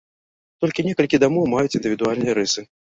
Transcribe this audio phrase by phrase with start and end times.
[0.65, 2.69] Толькі некалькі дамоў маюць індывідуальныя рысы.